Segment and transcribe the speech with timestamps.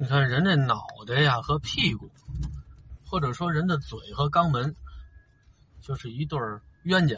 [0.00, 2.08] 你看人这脑袋呀和屁股，
[3.04, 4.76] 或者说人的嘴和肛门，
[5.80, 6.38] 就是一对
[6.84, 7.16] 冤家。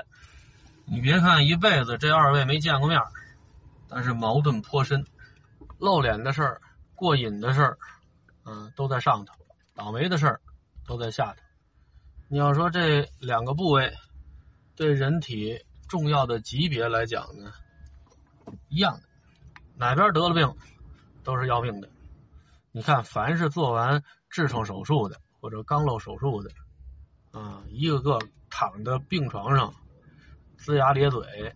[0.86, 2.98] 你别看一辈子这二位没见过面，
[3.86, 5.04] 但是矛盾颇深，
[5.78, 6.62] 露脸的事儿、
[6.94, 7.78] 过瘾的事儿，
[8.46, 9.34] 嗯，都在上头；
[9.74, 10.40] 倒霉的事儿
[10.86, 11.42] 都在下头。
[12.28, 13.92] 你要说这两个部位
[14.74, 17.52] 对人体重要的级别来讲呢，
[18.70, 19.02] 一样的，
[19.76, 20.56] 哪边得了病
[21.22, 21.90] 都是要命的。
[22.72, 24.00] 你看，凡是做完
[24.32, 26.50] 痔疮手术的或者肛瘘手术的，
[27.32, 29.74] 啊，一个个躺在病床上，
[30.56, 31.52] 龇牙咧嘴，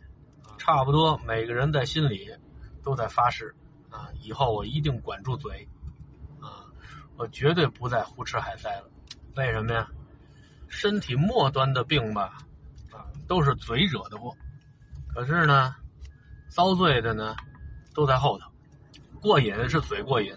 [0.58, 2.28] 差不多每个人在心里
[2.82, 3.54] 都在发誓，
[3.90, 5.68] 啊，以后我一定管住嘴，
[6.40, 6.66] 啊，
[7.16, 8.90] 我绝对不再胡吃海塞了。
[9.36, 9.88] 为什么呀？
[10.66, 12.38] 身体末端的病吧，
[12.90, 14.34] 啊，都是嘴惹的祸。
[15.14, 15.76] 可是呢，
[16.48, 17.36] 遭罪的呢，
[17.94, 18.50] 都在后头。
[19.20, 20.36] 过瘾是嘴过瘾。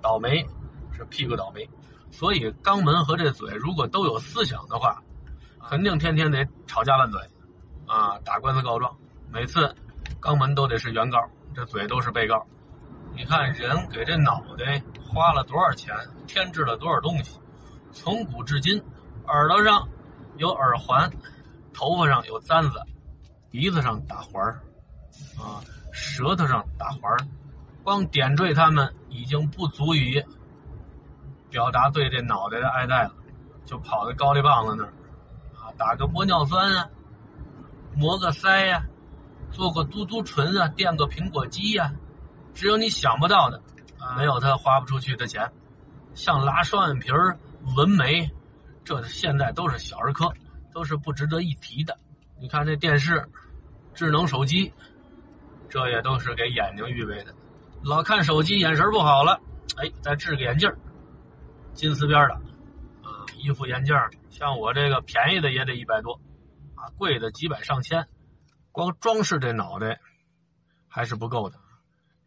[0.00, 0.46] 倒霉
[0.92, 1.68] 是屁股倒霉，
[2.10, 5.02] 所以肛门和这嘴如果都有思想的话，
[5.68, 7.20] 肯定天天得吵架拌嘴，
[7.86, 8.96] 啊，打官司告状。
[9.30, 9.74] 每次
[10.20, 11.18] 肛门都得是原告，
[11.54, 12.46] 这嘴都是被告。
[13.14, 15.94] 你看人给这脑袋花了多少钱，
[16.26, 17.38] 添置了多少东西？
[17.92, 18.82] 从古至今，
[19.26, 19.88] 耳朵上
[20.36, 21.10] 有耳环，
[21.74, 22.80] 头发上有簪子，
[23.50, 24.60] 鼻子上打环儿，
[25.38, 25.60] 啊，
[25.92, 27.18] 舌头上打环儿。
[27.88, 30.22] 光点缀他们已经不足以
[31.48, 33.14] 表达对这脑袋的爱戴了，
[33.64, 34.92] 就跑到高丽棒子那儿
[35.58, 36.90] 啊，打个玻尿酸啊，
[37.96, 38.84] 磨个腮呀，
[39.50, 41.90] 做个嘟嘟唇啊，垫个苹果肌呀，
[42.52, 43.62] 只有你想不到的，
[44.18, 45.50] 没有他花不出去的钱。
[46.12, 47.38] 像拉双眼皮儿、
[47.74, 48.30] 纹眉，
[48.84, 50.30] 这现在都是小儿科，
[50.74, 51.96] 都是不值得一提的。
[52.38, 53.26] 你看这电视、
[53.94, 54.74] 智能手机，
[55.70, 57.34] 这也都是给眼睛预备的。
[57.82, 59.40] 老看手机，眼神不好了，
[59.76, 60.70] 哎，再治个眼镜
[61.74, 62.34] 金丝边的，
[63.02, 63.96] 啊，一副眼镜
[64.30, 66.20] 像我这个便宜的也得一百多，
[66.74, 68.08] 啊，贵的几百上千，
[68.72, 70.00] 光装饰这脑袋
[70.88, 71.56] 还是不够的，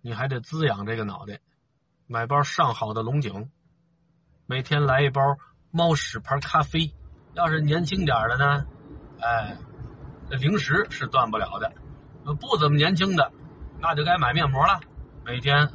[0.02, 1.40] 你还得滋养这个脑袋，
[2.08, 3.52] 买包上好的龙井，
[4.46, 5.22] 每天来一包
[5.70, 6.94] 猫屎牌咖啡，
[7.34, 8.66] 要是年轻点的呢，
[9.20, 9.58] 哎，
[10.30, 11.74] 这零食是断不了的，
[12.36, 13.32] 不怎么年轻的，
[13.80, 14.80] 那就该买面膜了。
[15.24, 15.70] 每天，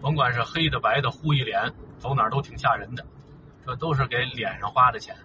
[0.00, 3.06] 甭管是黑的白的，糊一脸，走哪儿都挺吓人的。
[3.64, 5.16] 这都是给脸上花的钱。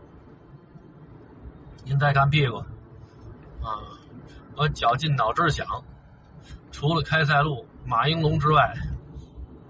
[1.83, 2.57] 您再看屁股，
[3.61, 3.81] 啊，
[4.55, 5.67] 我绞尽脑汁想，
[6.71, 8.73] 除了开塞露、马应龙之外，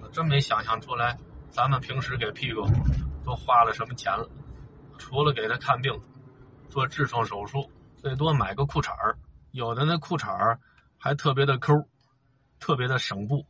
[0.02, 1.18] 我真没想象出来，
[1.50, 2.66] 咱们平时给屁股
[3.24, 4.30] 都花了什么钱了。
[4.98, 5.98] 除了给他看病、
[6.70, 9.18] 做痔疮手术，最多买个裤衩儿，
[9.52, 10.60] 有的那裤衩儿
[10.98, 11.74] 还特别的抠，
[12.60, 13.46] 特别的省布。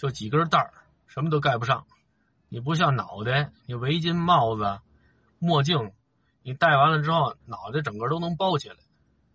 [0.00, 0.72] 就几根带儿，
[1.08, 1.86] 什么都盖不上。
[2.48, 4.80] 你不像脑袋，你围巾、帽子、
[5.38, 5.92] 墨镜，
[6.42, 8.76] 你戴完了之后，脑袋整个都能包起来。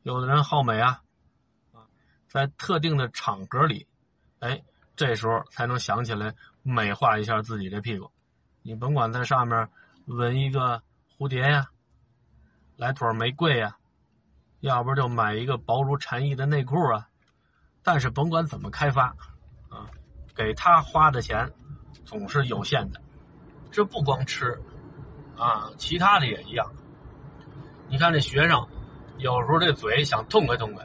[0.01, 1.03] 有的人好美啊，
[1.71, 1.85] 啊，
[2.27, 3.85] 在特定的场合里，
[4.39, 4.63] 哎，
[4.95, 6.33] 这时候才能想起来
[6.63, 8.09] 美化一下自己这屁股。
[8.63, 9.69] 你甭管在上面
[10.07, 10.81] 纹一个
[11.15, 11.69] 蝴蝶呀，
[12.75, 13.77] 来朵玫瑰呀，
[14.61, 17.07] 要不就买一个薄如蝉翼的内裤啊。
[17.83, 19.15] 但是甭管怎么开发。
[20.35, 21.49] 给他花的钱
[22.03, 23.01] 总是有限的，
[23.71, 24.59] 这不光吃
[25.37, 26.69] 啊，其他的也一样。
[27.87, 28.67] 你看这学生
[29.17, 30.83] 有时候这嘴想痛快痛快，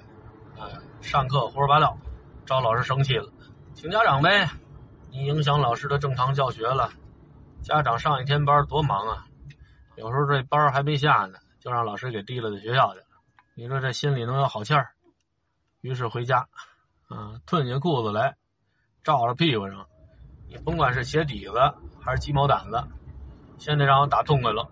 [0.58, 1.98] 啊，上课胡说八道，
[2.46, 3.28] 招老师生气了，
[3.74, 4.48] 请家长呗，
[5.10, 6.90] 你影响老师的正常教学了。
[7.62, 9.26] 家长上一天班多忙啊，
[9.96, 13.06] 有时候这班还没下呢，就让老师给提了到学校去了。
[13.54, 14.90] 你说这心里能有好气儿？
[15.80, 16.48] 于是回家，
[17.08, 18.36] 啊，褪下裤子来。
[19.02, 19.86] 照着屁股上，
[20.46, 21.52] 你甭管是鞋底子
[22.00, 22.86] 还是鸡毛掸子，
[23.56, 24.68] 先得让我打痛快了。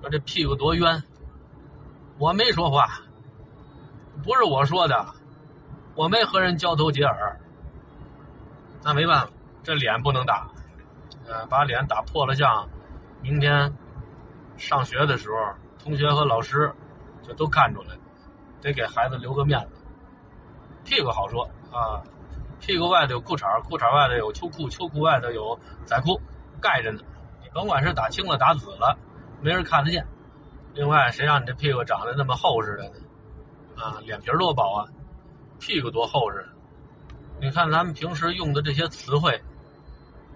[0.00, 1.02] 说这屁股多冤，
[2.18, 3.02] 我没说话，
[4.24, 5.06] 不是我说的，
[5.94, 7.38] 我没和人交头接耳。
[8.82, 10.48] 那没办法，这脸不能打，
[11.26, 12.66] 呃，把脸打破了相，
[13.20, 13.70] 明天
[14.56, 15.36] 上学的时候，
[15.78, 16.72] 同学和老师
[17.22, 17.94] 就都看出来，
[18.62, 19.76] 得给孩子留个面子。
[20.84, 22.02] 屁股好说啊。
[22.62, 26.20] 屁股外头有裤衩，裤衩外头有秋裤，秋裤外头有仔裤，
[26.60, 27.00] 盖着呢。
[27.42, 28.96] 你甭管是打青了打紫了，
[29.40, 30.06] 没人看得见。
[30.72, 32.94] 另外，谁让你这屁股长得那么厚实的呢？
[33.76, 34.86] 啊，脸皮多薄啊，
[35.58, 36.46] 屁股多厚实。
[37.40, 39.42] 你看咱们平时用的这些词汇，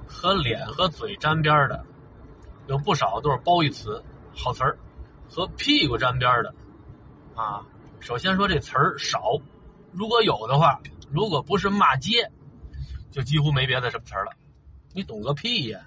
[0.08, 1.84] 和脸和嘴沾边的，
[2.66, 4.02] 有不少都是褒义词、
[4.34, 4.76] 好词儿；
[5.30, 6.52] 和屁股沾边的，
[7.36, 7.62] 啊，
[8.00, 9.38] 首先说这词儿少，
[9.92, 10.80] 如果有的话。
[11.10, 12.30] 如果不是骂街，
[13.10, 14.32] 就几乎没别的什么词儿了。
[14.92, 15.80] 你懂个屁呀！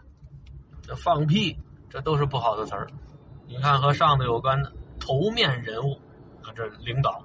[0.82, 1.58] 这放屁，
[1.90, 2.88] 这都是不好的词儿。
[3.48, 6.00] 你看和上头有关的头面人物
[6.44, 7.24] 啊，这领导，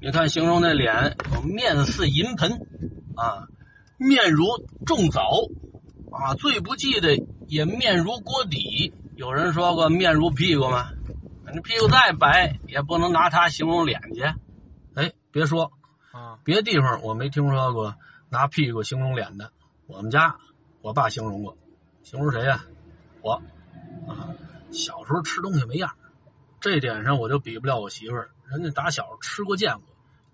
[0.00, 2.52] 你看形容那脸面似银盆
[3.16, 3.46] 啊，
[3.98, 4.44] 面如
[4.86, 5.22] 重枣
[6.10, 8.92] 啊，最不济的也面如锅底。
[9.16, 10.90] 有人说过面如屁股吗？
[11.52, 14.22] 你屁股再白，也不能拿它形容脸去。
[14.94, 15.72] 哎，别说
[16.12, 17.94] 啊，别地方我没听说过
[18.28, 19.52] 拿屁股形容脸的。
[19.86, 20.36] 我们家
[20.80, 21.56] 我爸形容过，
[22.02, 22.64] 形容谁呀？
[23.20, 23.42] 我
[24.06, 24.30] 啊，
[24.70, 25.94] 小时候吃东西没样，
[26.60, 28.30] 这点上我就比不了我媳妇儿。
[28.46, 29.84] 人家打小吃过见过，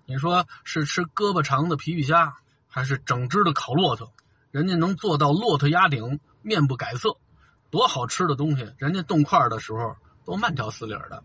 [0.07, 2.37] 你说是吃胳膊长的皮皮虾，
[2.69, 4.13] 还是整只的烤骆驼？
[4.51, 7.17] 人家能做到骆驼压顶，面不改色。
[7.71, 11.25] 多好吃的东西，人家动筷的时候都慢条斯理的，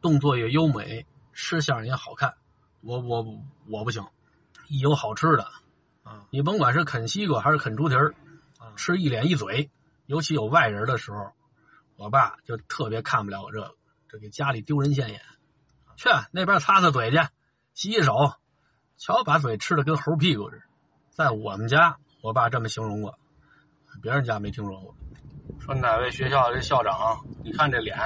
[0.00, 2.34] 动作也优美，吃相也好看。
[2.82, 3.24] 我我
[3.68, 4.04] 我不行，
[4.68, 5.44] 一有好吃的
[6.02, 8.14] 啊，你甭管是啃西瓜还是啃猪蹄儿，
[8.76, 9.70] 吃一脸一嘴。
[10.06, 11.32] 尤其有外人的时候，
[11.96, 13.74] 我爸就特别看不了我这个，
[14.08, 15.20] 这给家里丢人现眼。
[15.96, 17.18] 去那边擦擦嘴去，
[17.72, 18.12] 洗洗手。
[18.98, 20.62] 瞧，把嘴吃的跟猴屁股似的。
[21.10, 23.16] 在我们家，我爸这么形容过，
[24.02, 24.94] 别人家没听说过。
[25.60, 27.24] 说哪位学校这校长？
[27.44, 27.96] 你看这脸，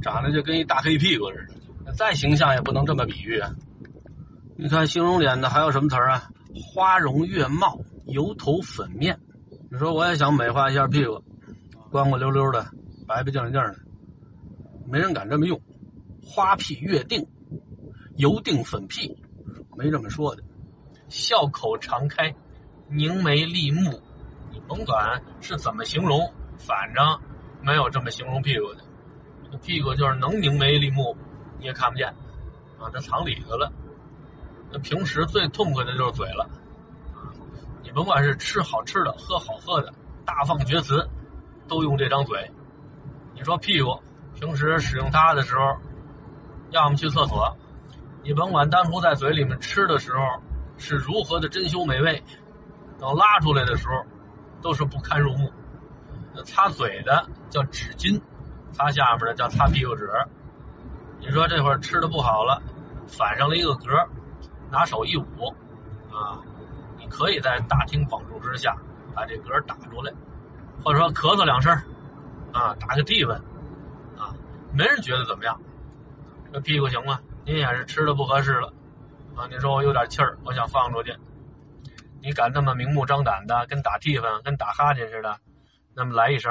[0.00, 1.48] 长得就跟一大黑屁股似
[1.84, 1.92] 的。
[1.92, 3.50] 再形象也不能这么比喻啊！
[4.62, 6.30] 你看形容脸的还有什么词儿啊？
[6.54, 9.18] 花容月貌，油头粉面。
[9.68, 11.20] 你说我也想美化一下屁股，
[11.90, 12.64] 光光溜溜的，
[13.08, 13.74] 白白净净的，
[14.86, 15.60] 没人敢这么用。
[16.24, 17.26] 花屁月定，
[18.14, 19.18] 油定粉屁，
[19.76, 20.44] 没这么说的。
[21.08, 22.32] 笑口常开，
[22.88, 24.00] 凝眉立目，
[24.52, 26.32] 你甭管是怎么形容。
[26.56, 27.04] 反正
[27.62, 31.16] 没有这么形容屁股的，屁股就是能凝眉立目，
[31.58, 32.06] 你也看不见，
[32.78, 33.72] 啊，这藏里头了。
[34.72, 36.48] 那平时最痛快的就是嘴了，
[37.82, 39.92] 你甭管是吃好吃的、喝好喝的、
[40.24, 41.06] 大放厥词，
[41.68, 42.50] 都用这张嘴。
[43.34, 44.00] 你说屁股
[44.34, 45.76] 平时使用它的时候，
[46.70, 47.54] 要么去厕所，
[48.22, 50.20] 你甭管当初在嘴里面吃的时候
[50.78, 52.22] 是如何的珍馐美味，
[52.98, 53.94] 等拉出来的时候，
[54.62, 55.52] 都是不堪入目。
[56.46, 58.18] 擦嘴的叫纸巾，
[58.72, 60.08] 擦下面的叫擦屁股纸。
[61.20, 62.62] 你说这会儿吃的不好了，
[63.06, 64.08] 反上了一个嗝，
[64.72, 65.54] 拿手一捂，
[66.10, 66.40] 啊，
[66.98, 68.74] 你可以在大庭广众之下
[69.14, 70.10] 把这嗝打出来，
[70.82, 71.70] 或者说咳嗽两声，
[72.54, 73.36] 啊，打个地方，
[74.16, 74.32] 啊，
[74.72, 75.60] 没人觉得怎么样。
[76.50, 77.20] 这屁股行吗？
[77.44, 78.72] 您也是吃的不合适了，
[79.36, 81.14] 啊，你说我有点气儿，我想放出去，
[82.22, 85.36] 你敢这么明目张胆的，跟打地方，跟打哈欠似的？
[85.94, 86.50] 那么来一声，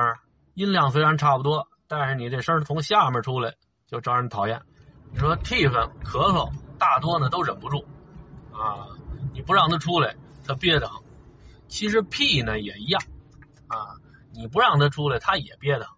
[0.54, 3.56] 音量虽然差不多，但是你这声从下面出来
[3.88, 4.62] 就招人讨厌。
[5.12, 7.84] 你说替分咳嗽，大多呢都忍不住，
[8.54, 8.88] 啊，
[9.34, 10.16] 你不让他出来，
[10.46, 11.02] 他憋得慌。
[11.68, 13.02] 其实屁呢也一样，
[13.68, 13.96] 啊，
[14.32, 15.98] 你不让他出来，他也憋得慌。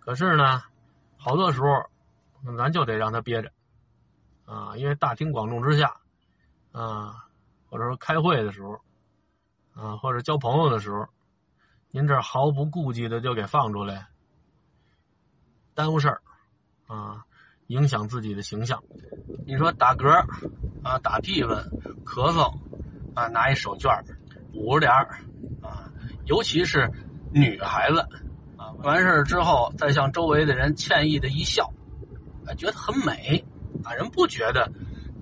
[0.00, 0.62] 可是呢，
[1.16, 1.68] 好多时候，
[2.56, 3.52] 咱就得让他憋着，
[4.46, 5.94] 啊，因为大庭广众之下，
[6.72, 7.26] 啊，
[7.68, 8.80] 或者说开会的时候，
[9.74, 11.06] 啊，或者交朋友的时候。
[11.90, 14.08] 您这毫不顾忌的就给放出来，
[15.74, 16.20] 耽误事儿，
[16.86, 17.24] 啊，
[17.68, 18.84] 影响自己的形象。
[19.46, 20.22] 你说打嗝
[20.82, 21.56] 啊，打屁粉，
[22.04, 22.52] 咳嗽
[23.14, 24.00] 啊，拿一手绢
[24.54, 25.18] 捂着点儿
[25.62, 25.90] 啊，
[26.26, 26.90] 尤其是
[27.32, 28.00] 女孩子
[28.56, 31.72] 啊，完事儿之后再向周围的人歉意的一笑，
[32.46, 33.44] 啊，觉得很美
[33.84, 34.70] 啊，人不觉得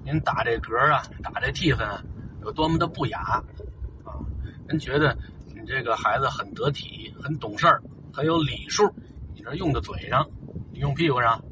[0.05, 2.03] 您打这嗝啊，打这涕粉啊，
[2.43, 3.43] 有多么的不雅
[4.05, 4.17] 啊，
[4.67, 5.57] 人觉得你。
[5.69, 7.83] 这个孩子很得体，很懂事儿，
[8.13, 8.89] 很有礼数。
[9.35, 10.25] 你这用的嘴上，
[10.73, 11.43] 你用屁股上。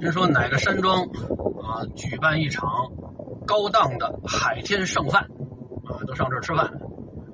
[0.00, 1.02] 人说哪个山庄
[1.62, 2.66] 啊，举办一场
[3.46, 5.22] 高档的海天盛饭
[5.86, 6.70] 啊，都上这儿吃饭。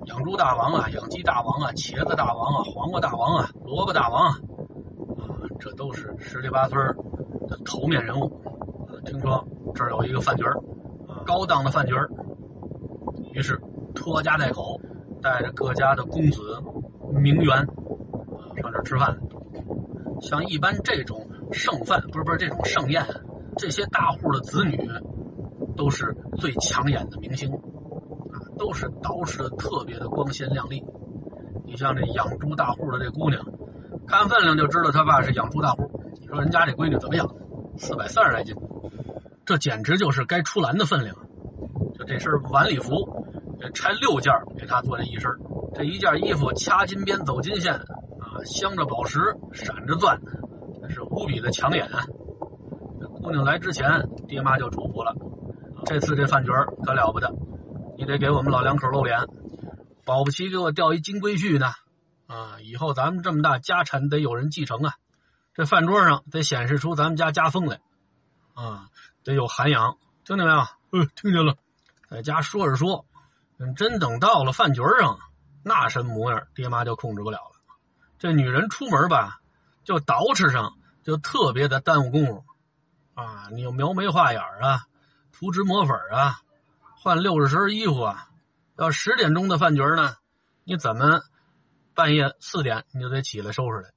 [0.07, 4.38] 养猪大王啊，养鸡大王啊，茄子大王啊，黄瓜大王啊，萝卜大王啊，
[5.19, 6.78] 啊，这都是十里八村
[7.49, 8.31] 的头面人物。
[9.04, 10.57] 听说这儿有一个饭局儿，
[11.25, 12.09] 高档的饭局儿，
[13.33, 13.61] 于是
[13.95, 14.81] 拖家带口。
[15.23, 16.61] 带着各家的公子、
[17.12, 19.16] 名媛啊上这儿吃饭。
[20.21, 23.07] 像一般这种盛饭，不是不是这种盛宴，
[23.57, 24.76] 这些大户的子女
[25.76, 30.85] 都是最抢眼的明星啊，都是捯饬的特别的光鲜亮丽。
[31.64, 33.45] 你像这养猪大户的这姑娘，
[34.07, 35.91] 看分量就知道他爸是养猪大户。
[36.21, 37.29] 你说人家这闺女怎么样？
[37.76, 38.55] 四百三十来斤，
[39.45, 41.17] 这简直就是该出栏的分量。
[41.95, 42.93] 就这身晚礼服。
[43.75, 45.31] 拆六件给他做这一身
[45.73, 49.21] 这一件衣服掐金边走金线啊，镶着宝石，
[49.52, 50.21] 闪着钻，
[50.81, 51.88] 那是无比的抢眼。
[53.00, 53.88] 这姑娘来之前，
[54.26, 55.14] 爹妈就嘱咐了，
[55.84, 56.50] 这次这饭局
[56.84, 57.32] 可了不得，
[57.98, 59.26] 你得给我们老两口露脸，
[60.04, 61.72] 保不齐给我钓一金龟婿呢。
[62.26, 64.94] 啊，以后咱们这么大家产得有人继承啊，
[65.54, 67.80] 这饭桌上得显示出咱们家家风来，
[68.54, 68.88] 啊，
[69.22, 70.60] 得有涵养，听见没有？
[70.92, 71.56] 嗯，听见了。
[72.08, 73.04] 在家说着说，
[73.76, 75.18] 真等到了饭局上，
[75.62, 77.60] 那什么模样，爹妈就控制不了了。
[78.18, 79.40] 这女人出门吧，
[79.84, 82.44] 就捯饬上就特别的耽误功夫，
[83.14, 84.86] 啊，你又描眉画眼啊，
[85.42, 86.40] 涂脂抹粉啊，
[86.94, 88.28] 换六十身衣服啊。
[88.78, 90.14] 要十点钟的饭局呢，
[90.62, 91.20] 你怎么
[91.94, 93.92] 半夜四点你就得起来收拾来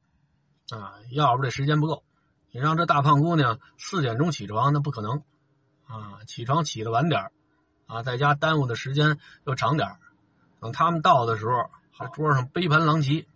[0.76, 0.96] 啊？
[1.12, 2.04] 要不这时间不够，
[2.50, 5.22] 你让这大胖姑娘四点钟起床那不可能
[5.86, 6.18] 啊！
[6.26, 7.30] 起床起的晚点
[7.86, 10.00] 啊，在家耽误的时间又长点
[10.60, 13.28] 等他们到的时候，这桌上杯盘狼藉。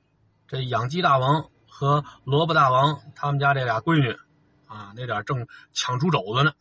[0.48, 4.18] 这养鸡大王和萝卜大王他们家这俩闺女
[4.66, 6.54] 啊，那点正抢猪肘子呢。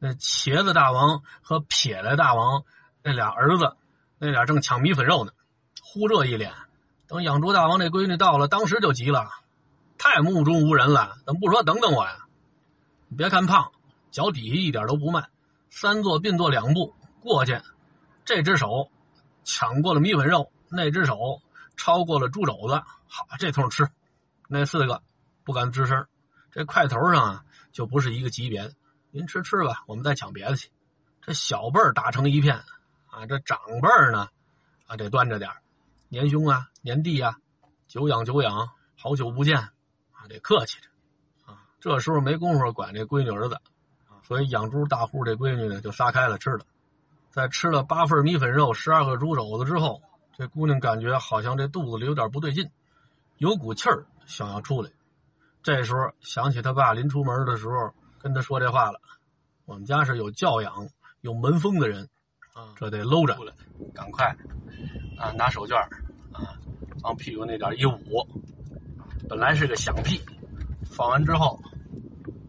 [0.00, 2.64] 那茄子大王和撇来大王
[3.02, 3.76] 那俩儿子。
[4.18, 5.32] 那俩正抢米粉肉呢，
[5.82, 6.52] 呼这一脸。
[7.06, 9.30] 等养猪大王这闺女到了，当时就急了，
[9.96, 12.26] 太目中无人了，怎么不说等等我呀？
[13.08, 13.72] 你别看胖，
[14.10, 15.30] 脚底下一点都不慢，
[15.70, 17.60] 三坐并作两步过去，
[18.24, 18.90] 这只手
[19.42, 21.40] 抢过了米粉肉，那只手
[21.76, 23.88] 超过了猪肘子，好，这通吃。
[24.48, 25.02] 那四个
[25.44, 26.06] 不敢吱声，
[26.52, 28.70] 这块头上啊就不是一个级别。
[29.10, 30.70] 您吃吃吧，我们再抢别的去。
[31.22, 32.62] 这小辈儿打成一片。
[33.12, 34.28] 啊，这长辈儿呢，
[34.86, 35.50] 啊，得端着点
[36.08, 37.38] 年兄啊，年弟啊，
[37.88, 40.88] 久仰久仰，好久不见，啊，得客气着，
[41.52, 43.58] 啊，这时候没工夫管这闺女儿子，
[44.22, 46.64] 所以养猪大户这闺女呢就撒开了吃了，
[47.32, 50.00] 在吃了八份米粉肉、十二个猪肘子之后，
[50.38, 52.70] 这姑娘感觉好像这肚子里有点不对劲，
[53.38, 54.90] 有股气儿想要出来，
[55.64, 59.00] 这时候想起他爸临出门的时候跟他说这话了，
[59.64, 60.88] 我们家是有教养、
[61.22, 62.08] 有门风的人。
[62.52, 63.38] 啊这得搂着，
[63.94, 64.26] 赶快
[65.16, 65.30] 啊！
[65.30, 65.76] 拿手绢
[66.32, 66.58] 啊，
[67.02, 68.26] 往屁股那点一捂。
[69.28, 70.20] 本来是个响屁，
[70.84, 71.58] 放完之后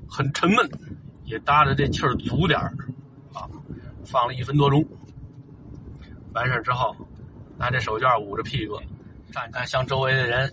[0.09, 0.69] 很沉闷，
[1.23, 2.59] 也搭着这气儿足点
[3.31, 3.47] 啊。
[4.03, 4.83] 放了一分多钟，
[6.33, 6.95] 完事之后，
[7.57, 8.81] 拿这手绢捂着屁股，
[9.31, 10.51] 站着向周围的人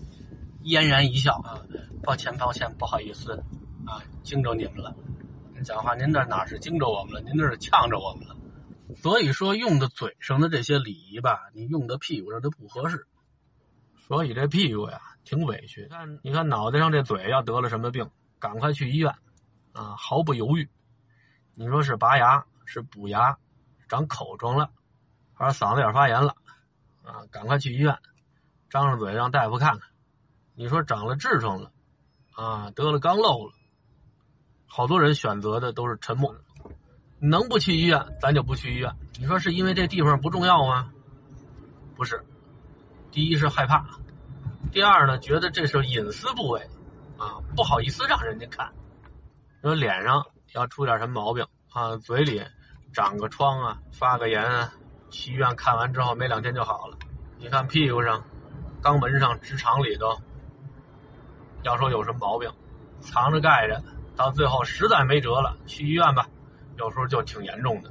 [0.61, 1.59] 嫣然一笑啊。
[2.03, 3.43] 抱歉，抱歉，不好意思啊，
[4.23, 4.95] 惊着你们了。
[5.63, 7.21] 讲话您这哪是惊着我们了？
[7.21, 8.35] 您这是呛着我们了。
[8.95, 13.05] 所以说，用的嘴上的这些礼仪吧，你用的屁股上都不合适。
[14.07, 15.85] 所以这屁股呀，挺委屈。
[15.87, 18.09] 看，你看脑袋上这嘴要得了什么病，
[18.39, 19.13] 赶快去医院，
[19.73, 20.69] 啊，毫不犹豫。
[21.53, 23.37] 你说是拔牙，是补牙，
[23.87, 24.71] 长口疮了，
[25.33, 26.35] 还是嗓子眼发炎了，
[27.03, 27.97] 啊，赶快去医院，
[28.69, 29.89] 张上嘴让大夫看看。
[30.55, 31.71] 你说长了痔疮了，
[32.31, 33.53] 啊，得了肛瘘了，
[34.69, 36.33] 好多人选择的都是沉默。
[37.19, 38.95] 能不去医院，咱就不去医院。
[39.19, 40.89] 你说是因为这地方不重要吗？
[41.97, 42.23] 不是，
[43.11, 43.85] 第一是害怕，
[44.71, 46.61] 第二呢，觉得这是隐私部位，
[47.17, 48.71] 啊，不好意思让人家看。
[49.61, 52.41] 说脸上要出点什么毛病啊，嘴里
[52.93, 54.73] 长个疮啊，发个炎啊，
[55.09, 56.97] 去医院看完之后没两天就好了。
[57.37, 58.23] 你看屁股上、
[58.81, 60.15] 肛门上、直肠里头，
[61.63, 62.49] 要说有什么毛病，
[63.01, 63.83] 藏着盖着，
[64.19, 66.27] 到最后实在没辙了，去医院吧。
[66.77, 67.89] 有时候就挺严重的，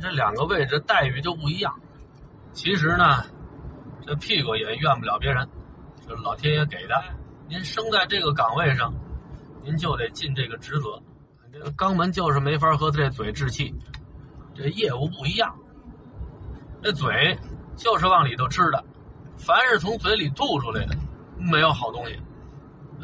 [0.00, 1.72] 这两个位置待遇就不一样。
[2.52, 3.24] 其实呢，
[4.04, 5.48] 这屁股也怨不了别人，
[6.04, 7.00] 这老天爷给的。
[7.48, 8.92] 您生在这个岗位上，
[9.62, 11.00] 您就得尽这个职责。
[11.52, 13.72] 这个肛门就是没法和这嘴置气，
[14.56, 15.54] 这业务不一样。
[16.82, 17.38] 这嘴
[17.76, 18.84] 就是往里头吃的，
[19.38, 20.96] 凡是从嘴里吐出来的，
[21.38, 22.20] 没有好东西。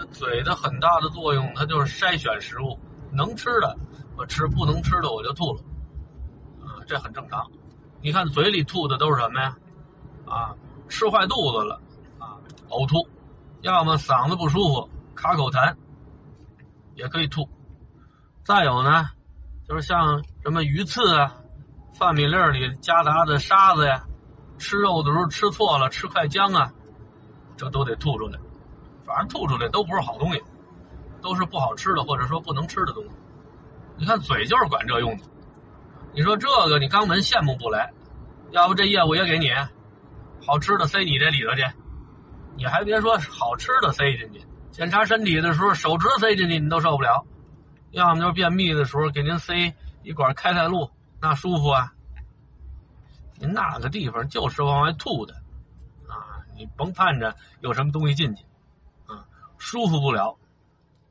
[0.07, 2.79] 嘴的很大的作用，它就是筛选食物，
[3.13, 3.77] 能吃的。
[4.17, 5.63] 我吃不能吃的我就吐了，
[6.61, 7.49] 啊，这很正常。
[8.01, 9.57] 你看嘴里吐的都是什么呀？
[10.27, 10.55] 啊，
[10.89, 11.81] 吃坏肚子了，
[12.19, 12.35] 啊，
[12.69, 13.09] 呕吐，
[13.61, 15.77] 要么嗓子不舒服卡口痰，
[16.97, 17.49] 也可以吐。
[18.43, 19.07] 再有呢，
[19.69, 21.37] 就是像什么鱼刺啊，
[21.95, 24.05] 饭米粒里夹杂的沙子呀，
[24.59, 26.73] 吃肉的时候吃错了，吃块姜啊，
[27.57, 28.41] 这都得吐出来。
[29.09, 30.43] 反正吐出来都不是好东西，
[31.23, 33.11] 都是不好吃的或者说不能吃的东西。
[33.97, 35.25] 你看嘴就是管这用的，
[36.13, 37.91] 你说这个你肛门羡慕不来，
[38.51, 39.51] 要不这业务也给你，
[40.47, 41.65] 好吃的塞你这里头去，
[42.55, 47.25] 你还别说好吃的塞进去，检查身体的时候手指塞进去你都受不了，
[47.93, 51.93] 要么就是便秘的时候给您塞一管开塞露，那舒服啊。
[53.41, 55.35] 您那个地方就是往外吐的，
[56.09, 58.45] 啊，你甭盼着有什么东西进去，
[59.59, 60.39] 舒服不了，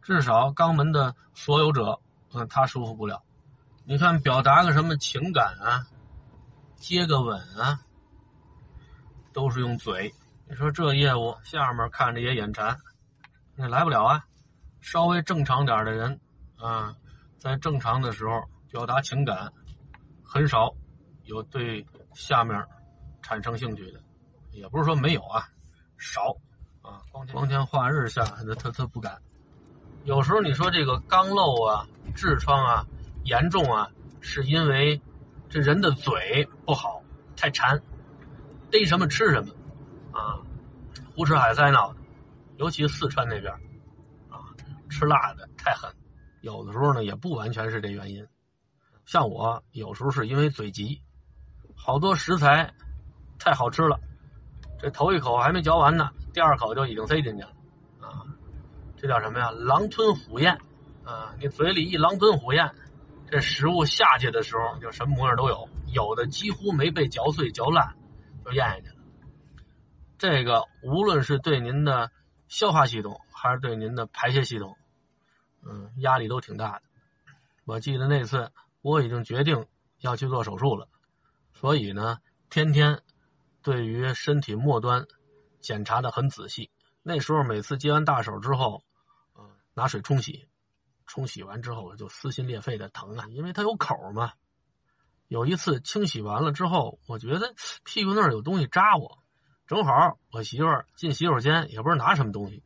[0.02, 2.00] 至少肛门的所有者。
[2.34, 3.24] 嗯，他舒服不了。
[3.86, 5.88] 你看，表达个什么情感啊，
[6.76, 7.80] 接个吻啊，
[9.32, 10.14] 都是用嘴。
[10.50, 12.78] 你说这业务下面看着也眼馋，
[13.56, 14.26] 那来不了啊。
[14.82, 16.20] 稍微正常点的人
[16.58, 16.96] 啊，
[17.38, 19.52] 在正常的时候表达情感，
[20.24, 20.74] 很少
[21.24, 22.62] 有对下面
[23.22, 24.02] 产生兴趣的，
[24.52, 25.48] 也不是说没有啊，
[25.98, 26.36] 少
[26.88, 27.02] 啊。
[27.12, 29.22] 光天化日下，他他他不敢。
[30.06, 32.86] 有时候你说这个肛瘘啊、痔疮啊
[33.24, 33.90] 严重啊，
[34.22, 35.02] 是因为
[35.50, 37.02] 这人的嘴不好，
[37.36, 37.82] 太馋，
[38.72, 39.54] 逮什么吃什么。
[40.12, 40.40] 啊，
[41.16, 42.00] 胡吃海塞闹的，
[42.58, 43.54] 尤其四川那边，
[44.30, 44.40] 啊，
[44.90, 45.92] 吃辣的太狠。
[46.42, 48.26] 有的时候呢，也不完全是这原因。
[49.06, 51.02] 像我有时候是因为嘴急，
[51.76, 52.74] 好多食材
[53.38, 54.00] 太好吃了，
[54.80, 57.50] 这头一口还没嚼完呢，第二口就已经塞进去了。
[58.00, 58.26] 啊，
[58.96, 59.52] 这叫什么呀？
[59.52, 60.60] 狼吞虎咽。
[61.04, 62.76] 啊，你嘴里一狼吞虎咽，
[63.32, 67.96] 这食物下去的时候就什么模样都有，有的几乎没被嚼碎嚼烂，
[68.44, 68.96] 就咽下去了。
[70.18, 72.12] 这个无论是对您的
[72.50, 74.76] 消化系统，还是对您的排泄系统，
[75.66, 76.82] 嗯，压力都挺大的。
[77.64, 79.66] 我记得那次我已经决定
[80.02, 80.90] 要去做手术了，
[81.54, 82.18] 所以呢，
[82.50, 83.02] 天天
[83.68, 85.08] 对于身体末端
[85.60, 86.72] 检查的很仔细。
[87.04, 88.86] 那时候每次接完大手之后，
[89.38, 89.44] 嗯，
[89.74, 90.48] 拿水冲洗，
[91.06, 94.32] 冲洗完之后就撕心裂肺的疼啊，因为它有口嘛。
[95.28, 99.20] 有一次清洗完了之后，我觉得屁股那儿有东西扎我。
[99.66, 102.64] 正好我媳妇儿进洗手间，也不知道拿什么东西，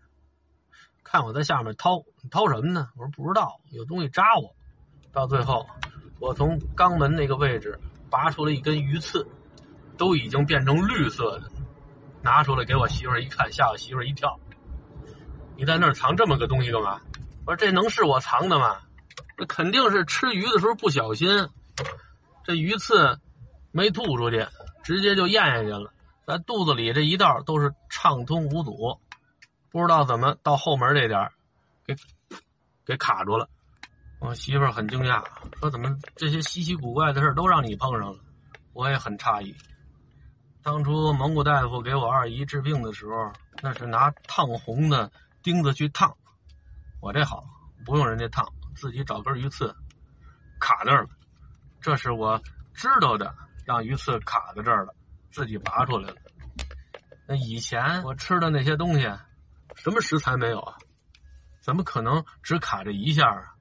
[1.04, 2.90] 看我在下面掏，掏什么呢？
[2.96, 4.56] 我说不知道，有东西扎我。
[5.12, 5.66] 到最后，
[6.20, 7.80] 我从肛门那个位置
[8.12, 9.28] 拔出了一根鱼刺，
[10.02, 11.52] 都已经变成绿色的，
[12.24, 14.36] 拿出来给我媳妇儿一看，吓我媳妇儿一跳。
[15.56, 17.00] 你在那儿藏这么个东西干嘛？
[17.46, 18.80] 我说这能是我藏的吗？
[19.38, 21.48] 这肯定是吃鱼的时候不小心，
[22.44, 23.20] 这鱼刺
[23.72, 24.48] 没吐出去，
[24.82, 25.94] 直接就咽下去了。
[26.26, 29.00] 在肚子里这一道都是畅通无阻，
[29.70, 31.30] 不知道怎么到后门这点
[31.86, 31.96] 给
[32.88, 33.48] 给卡住了。
[34.20, 35.24] 我媳妇儿很惊讶，
[35.60, 38.20] 说：“怎么这些稀奇古怪的事都让你碰上了？”
[38.74, 39.56] 我也很诧异。
[40.64, 46.16] 当初蒙古大夫给我二姨治病的时候，那是拿烫红的钉子去烫，
[47.00, 47.44] 我这好，
[47.84, 49.76] 不用人家烫，自己找根鱼刺
[50.60, 51.10] 卡那儿了。
[51.80, 52.40] 这是我
[52.76, 53.34] 知道的，
[53.66, 54.94] 让鱼刺卡在这儿了。
[55.32, 56.16] 自己拔出来了。
[57.26, 59.10] 那以前我吃的那些东西，
[59.76, 60.76] 什么食材没有啊？
[61.62, 63.56] 怎么可能只卡这一下啊？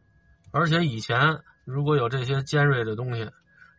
[0.50, 3.30] 而且以前如果有这些尖锐的东西，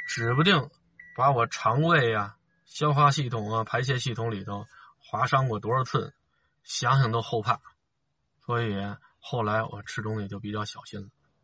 [0.08, 0.70] 指不定
[1.18, 2.38] 把我肠胃啊、
[2.72, 4.66] 消化系统啊、排泄系统里头
[4.98, 6.14] 划伤过多少次，
[6.64, 7.60] 想想都后怕。
[8.46, 8.74] 所以
[9.20, 11.10] 后来我吃东西就比较小心了。